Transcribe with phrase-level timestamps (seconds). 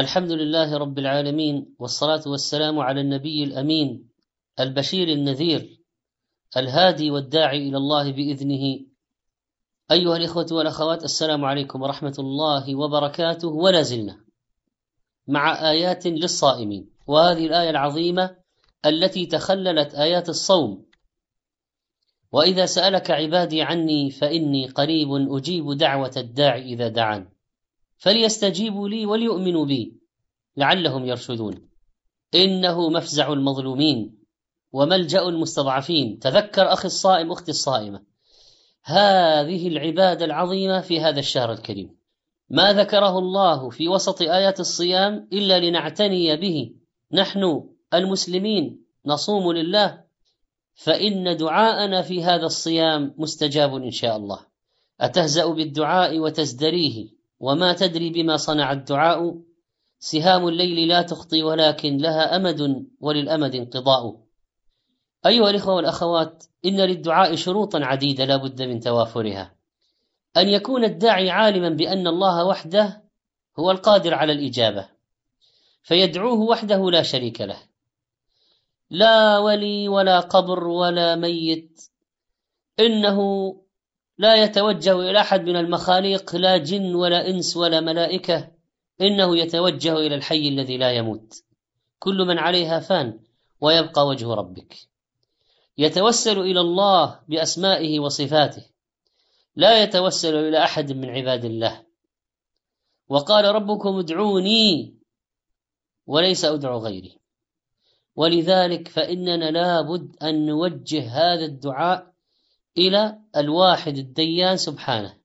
[0.00, 4.08] الحمد لله رب العالمين والصلاة والسلام على النبي الأمين
[4.60, 5.80] البشير النذير
[6.56, 8.80] الهادي والداعي إلى الله بإذنه.
[9.90, 14.20] أيها الإخوة والأخوات السلام عليكم ورحمة الله وبركاته ولا زلنا
[15.28, 16.90] مع آيات للصائمين.
[17.06, 18.36] وهذه الآية العظيمة
[18.86, 20.86] التي تخللت آيات الصوم.
[22.32, 27.28] وإذا سألك عبادي عني فإني قريب أجيب دعوة الداعي إذا دعان.
[28.00, 30.00] فليستجيبوا لي وليؤمنوا بي
[30.56, 31.68] لعلهم يرشدون.
[32.34, 34.18] إنه مفزع المظلومين
[34.72, 36.18] وملجأ المستضعفين.
[36.18, 38.02] تذكر أخي الصائم أختي الصائمة.
[38.84, 41.96] هذه العبادة العظيمة في هذا الشهر الكريم.
[42.50, 46.74] ما ذكره الله في وسط آيات الصيام إلا لنعتني به.
[47.12, 50.04] نحن المسلمين نصوم لله.
[50.74, 54.46] فإن دعاءنا في هذا الصيام مستجاب إن شاء الله.
[55.00, 59.40] أتهزأ بالدعاء وتزدريه؟ وما تدري بما صنع الدعاء.
[59.98, 64.16] سهام الليل لا تخطي ولكن لها أمد وللأمد انقضاء.
[65.26, 69.54] أيها الإخوة والأخوات إن للدعاء شروطا عديدة لا بد من توافرها.
[70.36, 73.02] أن يكون الداعي عالما بأن الله وحده
[73.58, 74.88] هو القادر على الإجابة
[75.82, 77.62] فيدعوه وحده لا شريك له.
[78.90, 81.80] لا ولي ولا قبر ولا ميت
[82.80, 83.20] إنه
[84.20, 88.50] لا يتوجه إلى أحد من المخاليق لا جن ولا إنس ولا ملائكة
[89.00, 91.44] إنه يتوجه إلى الحي الذي لا يموت.
[91.98, 93.20] كل من عليها فان
[93.60, 94.76] ويبقى وجه ربك.
[95.78, 98.66] يتوسل إلى الله بأسمائه وصفاته.
[99.56, 101.82] لا يتوسل إلى أحد من عباد الله.
[103.08, 104.94] وقال ربكم ادعوني
[106.06, 107.18] وليس أدعو غيري.
[108.16, 112.09] ولذلك فإننا لابد أن نوجه هذا الدعاء
[112.78, 115.16] إلى الواحد الديان سبحانه.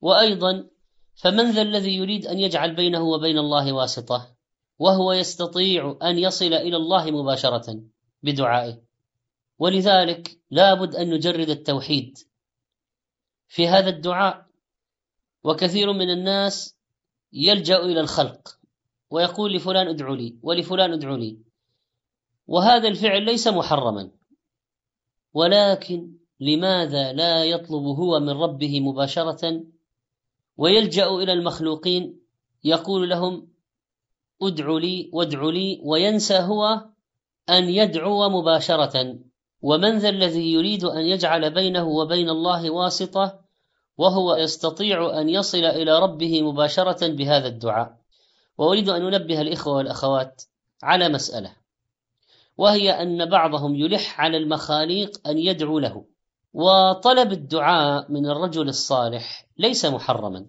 [0.00, 0.70] وأيضا
[1.14, 4.36] فمن ذا الذي يريد أن يجعل بينه وبين الله واسطة
[4.78, 7.82] وهو يستطيع أن يصل إلى الله مباشرة
[8.22, 8.82] بدعائه.
[9.58, 12.18] ولذلك لابد أن نجرد التوحيد
[13.48, 14.46] في هذا الدعاء.
[15.44, 16.76] وكثير من الناس
[17.32, 18.58] يلجأ إلى الخلق
[19.10, 21.38] ويقول لفلان ادعو لي ولفلان ادعو لي.
[22.46, 24.10] وهذا الفعل ليس محرما
[25.32, 29.62] ولكن لماذا لا يطلب هو من ربه مباشرة؟
[30.56, 32.20] ويلجأ إلى المخلوقين
[32.64, 33.48] يقول لهم
[34.42, 35.80] ادعوا لي وادعوا لي.
[35.84, 36.84] وينسى هو
[37.48, 39.18] أن يدعو مباشرة.
[39.62, 43.40] ومن ذا الذي يريد أن يجعل بينه وبين الله واسطة؟
[43.98, 47.98] وهو يستطيع أن يصل إلى ربه مباشرة بهذا الدعاء.
[48.58, 50.42] وأريد أن أنبه الإخوة والأخوات
[50.82, 51.52] على مسألة
[52.56, 56.11] وهي أن بعضهم يلح على المخاليق أن يدعو له.
[56.52, 60.46] وطلب الدعاء من الرجل الصالح ليس محرما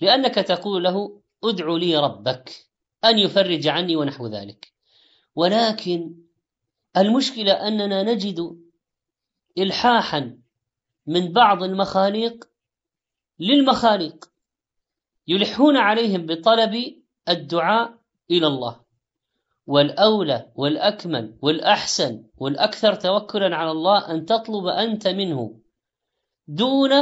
[0.00, 2.70] لأنك تقول له ادعو لي ربك
[3.04, 4.72] أن يفرج عني ونحو ذلك.
[5.34, 6.14] ولكن
[6.96, 8.60] المشكلة أننا نجد
[9.58, 10.38] إلحاحا
[11.06, 12.44] من بعض المخاليق
[13.38, 14.30] للمخاليق
[15.28, 17.98] يلحون عليهم بطلب الدعاء
[18.30, 18.80] إلى الله.
[19.70, 25.60] والأولى والأكمل والأحسن والأكثر توكلا على الله أن تطلب أنت منه
[26.48, 26.92] دون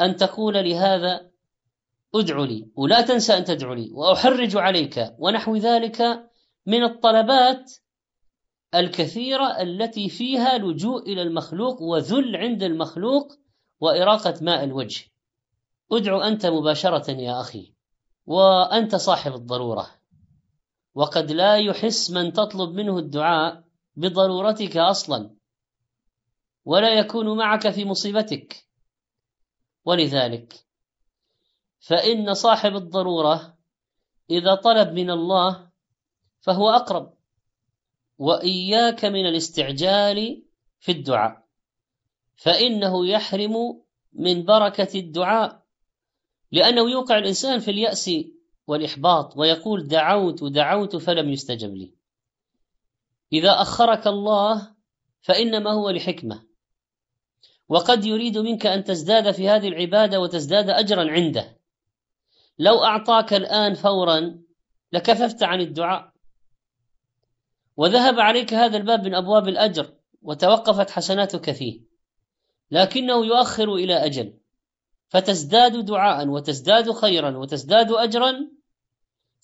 [0.00, 1.30] أن تقول لهذا
[2.14, 6.30] ادع لي ولا تنسى أن تدعو لي وأحرج عليك ونحو ذلك
[6.66, 7.72] من الطلبات
[8.74, 13.32] الكثيرة التي فيها لجوء إلى المخلوق وذل عند المخلوق
[13.80, 15.04] وإراقة ماء الوجه.
[15.92, 17.74] ادعو أنت مباشرة يا أخي
[18.26, 20.03] وأنت صاحب الضرورة.
[20.94, 23.64] وقد لا يحس من تطلب منه الدعاء
[23.96, 25.36] بضرورتك أصلا
[26.64, 28.64] ولا يكون معك في مصيبتك.
[29.84, 30.66] ولذلك
[31.80, 33.58] فإن صاحب الضرورة
[34.30, 35.70] إذا طلب من الله
[36.40, 37.14] فهو أقرب
[38.18, 40.42] وإياك من الاستعجال
[40.78, 41.44] في الدعاء
[42.36, 43.82] فإنه يحرم
[44.12, 45.64] من بركة الدعاء
[46.52, 48.10] لأنه يوقع الإنسان في اليأس
[48.66, 51.94] والإحباط ويقول دعوت ودعوت فلم يستجب لي.
[53.32, 54.74] إذا أخرك الله
[55.20, 56.42] فإنما هو لحكمة.
[57.68, 61.56] وقد يريد منك أن تزداد في هذه العبادة وتزداد أجرا عنده.
[62.58, 64.40] لو أعطاك الآن فورا
[64.92, 66.12] لكففت عن الدعاء.
[67.76, 71.80] وذهب عليك هذا الباب من أبواب الأجر وتوقفت حسناتك فيه.
[72.70, 74.38] لكنه يؤخر إلى أجل.
[75.08, 78.50] فتزداد دعاء وتزداد خيرا وتزداد اجرا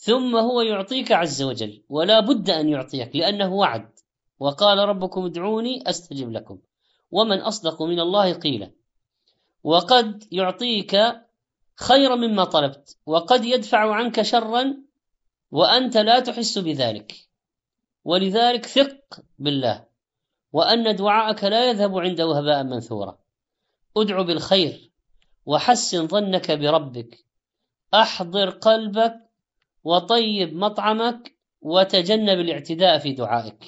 [0.00, 3.90] ثم هو يعطيك عز وجل ولا بد أن يعطيك لأنه وعد.
[4.38, 6.58] وقال ربكم ادعوني أستجب لكم.
[7.10, 8.70] ومن أصدق من الله قيلا
[9.64, 10.96] وقد يعطيك
[11.76, 14.74] خيرا مما طلبت وقد يدفع عنك شرا
[15.50, 17.14] وأنت لا تحس بذلك.
[18.04, 19.84] ولذلك ثق بالله
[20.52, 23.18] وأن دعاءك لا يذهب عنده هباء منثورا.
[23.96, 24.90] ادع بالخير
[25.46, 27.24] وحسن ظنك بربك.
[27.94, 29.29] أحضر قلبك
[29.84, 33.64] وطيب مطعمك وتجنب الاعتداء في دعائك.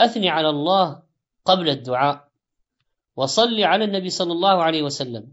[0.00, 1.02] أثني على الله
[1.44, 2.28] قبل الدعاء
[3.16, 5.32] وصل على النبي صلى الله عليه وسلم.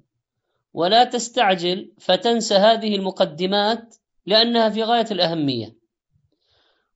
[0.74, 5.76] ولا تستعجل فتنسى هذه المقدمات لأنها في غاية الأهمية.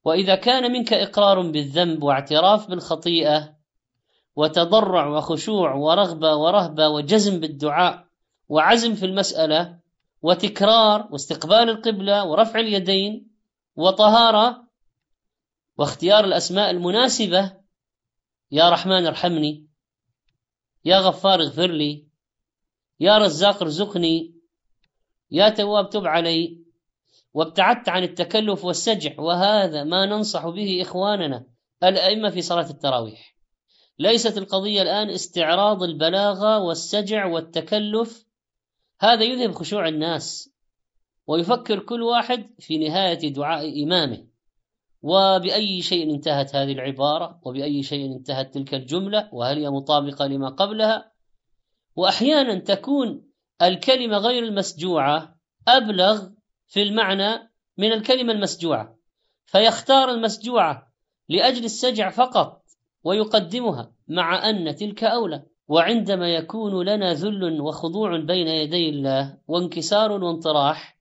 [0.05, 3.57] وإذا كان منك إقرار بالذنب واعتراف بالخطيئة
[4.35, 8.05] وتضرع وخشوع ورغبة ورهبة وجزم بالدعاء
[8.49, 9.77] وعزم في المسألة
[10.21, 13.27] وتكرار واستقبال القبلة ورفع اليدين
[13.75, 14.67] وطهارة
[15.77, 17.53] واختيار الأسماء المناسبة.
[18.51, 19.67] يا رحمن ارحمني
[20.85, 22.07] يا غفار اغفر لي
[22.99, 24.35] يا رزاق ارزقني
[25.31, 26.63] يا تواب تب علي
[27.33, 29.19] وابتعدت عن التكلف والسجع.
[29.19, 31.45] وهذا ما ننصح به إخواننا
[31.83, 33.37] الأئمة في صلاة التراويح.
[33.99, 38.26] ليست القضية الآن استعراض البلاغة والسجع والتكلف
[38.99, 40.49] هذا يذهب خشوع الناس
[41.27, 44.27] ويفكر كل واحد في نهاية دعاء إمامه.
[45.01, 51.11] وبأي شيء انتهت هذه العبارة وبأي شيء انتهت تلك الجملة وهل هي مطابقة لما قبلها؟
[51.95, 53.27] وأحيانا تكون
[53.61, 56.29] الكلمة غير المسجوعة أبلغ
[56.67, 58.97] في المعنى من الكلمة المسجوعة
[59.45, 60.93] فيختار المسجوعة
[61.29, 62.63] لأجل السجع فقط
[63.03, 65.43] ويقدمها مع أن تلك أولى.
[65.67, 70.97] وعندما يكون لنا ذل وخضوع بين يدي الله وانكسار وانطراح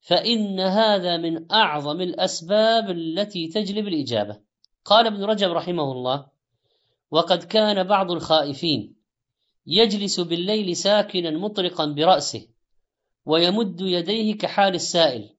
[0.00, 4.40] فإن هذا من أعظم الأسباب التي تجلب الإجابة.
[4.84, 6.26] قال ابن رجب رحمه الله
[7.10, 8.96] وقد كان بعض الخائفين
[9.66, 12.48] يجلس بالليل ساكنا مطرقا برأسه
[13.26, 15.30] ويمد يديه كحال السائل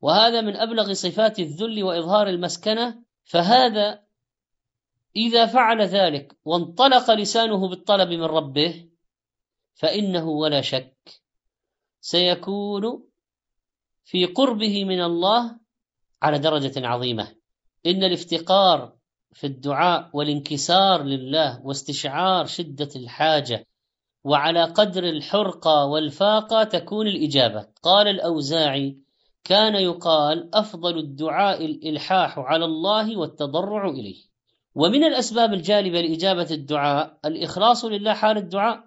[0.00, 4.05] وهذا من أبلغ صفات الذل وإظهار المسكنة فهذا
[5.16, 8.88] إذا فعل ذلك وانطلق لسانه بالطلب من ربه
[9.74, 10.96] فإنه ولا شك
[12.00, 13.02] سيكون
[14.04, 15.58] في قربه من الله
[16.22, 17.36] على درجة عظيمة.
[17.86, 18.96] إن الافتقار
[19.32, 23.66] في الدعاء والانكسار لله واستشعار شدة الحاجة
[24.24, 27.68] وعلى قدر الحرقة والفاقة تكون الإجابة.
[27.82, 28.98] قال الأوزاعي
[29.44, 34.35] كان يقال أفضل الدعاء الإلحاح على الله والتضرع إليه.
[34.76, 38.84] ومن الأسباب الجالبه لإجابة الدعاء الإخلاص لله حال الدعاء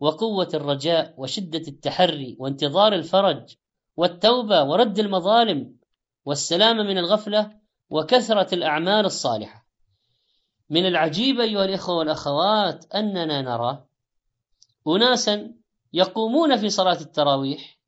[0.00, 3.56] وقوة الرجاء وشدة التحري وانتظار الفرج
[3.96, 5.76] والتوبة ورد المظالم
[6.24, 7.60] والسلامه من الغفلة
[7.90, 9.66] وكثرة الأعمال الصالحة.
[10.70, 13.84] من العجيب أيها الإخوة والأخوات أننا نرى
[14.86, 15.54] اناسا
[15.92, 17.78] يقومون في صلاة التراويح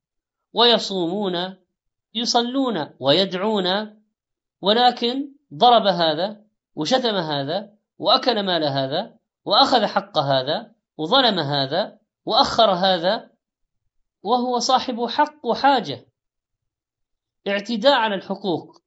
[0.53, 1.55] ويصومون
[2.15, 3.99] يصلون ويدعون
[4.61, 6.48] ولكن ضرب هذا
[6.79, 13.31] وشتم هذا وأكل مال هذا وأخذ حق هذا وظلم هذا وأخر هذا
[14.23, 16.07] وهو صاحب حق وحاجة.
[17.49, 18.83] اعتداء على الحقوق.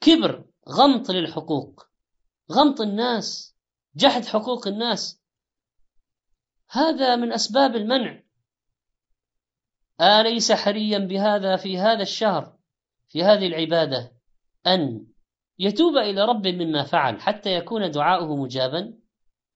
[0.00, 1.86] كبر غمط للحقوق.
[2.52, 3.56] غمط الناس
[3.96, 5.22] جحد حقوق الناس.
[6.70, 8.22] هذا من أسباب المنع.
[10.00, 12.58] آليس حريا بهذا في هذا الشهر
[13.08, 14.12] في هذه العبادة
[14.66, 15.06] أن
[15.58, 18.94] يتوب إلى رب مما فعل حتى يكون دعاؤه مجابا.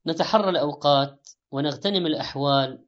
[0.07, 2.85] نتحرى الأوقات ونغتنم الأحوال.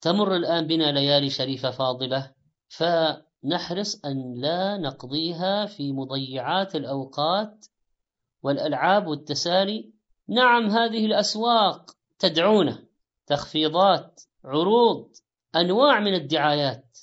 [0.00, 2.32] تمر الآن بنا ليالي شريفة فاضلة
[2.68, 7.66] فنحرص أن لا نقضيها في مضيعات الأوقات
[8.42, 9.92] والألعاب والتسالي.
[10.28, 12.84] نعم هذه الأسواق تدعونا
[13.26, 15.10] تخفيضات عروض
[15.56, 16.98] أنواع من الدعايات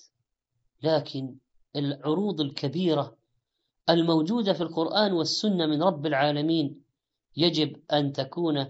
[0.83, 1.35] لكن
[1.75, 3.17] العروض الكبيرة
[3.89, 6.81] الموجودة في القرآن والسنة من رب العالمين
[7.37, 8.67] يجب أن تكون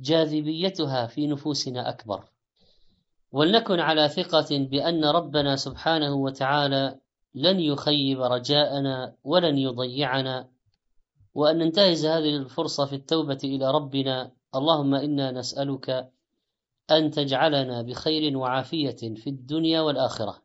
[0.00, 2.24] جاذبيتها في نفوسنا أكبر.
[3.32, 6.98] ولنكن على ثقة بأن ربنا سبحانه وتعالى
[7.34, 10.48] لن يخيب رجاءنا ولن يضيعنا.
[11.34, 14.32] وأن ننتهز هذه الفرصة في التوبة إلى ربنا.
[14.54, 16.10] اللهم إنا نسألك
[16.90, 20.42] أن تجعلنا بخير وعافية في الدنيا والآخرة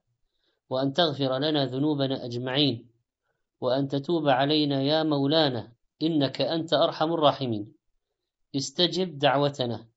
[0.70, 2.93] وأن تغفر لنا ذنوبنا أجمعين.
[3.64, 7.66] وأن تتوب علينا يا مولانا إنك أنت أرحم الراحمين.
[8.56, 9.88] استجب دعوتنا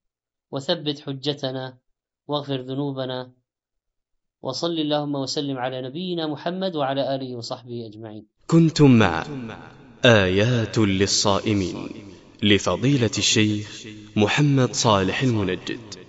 [0.51, 1.79] وثبت حجتنا
[2.29, 3.33] واغفر ذنوبنا
[4.43, 8.27] وصل اللهم وسلم على نبينا محمد وعلى آله وصحبه أجمعين.
[8.47, 9.27] كنتم مع
[10.05, 11.77] آيات للصائمين
[12.43, 16.06] لفضيلة الشيخ محمد صالح المنجد.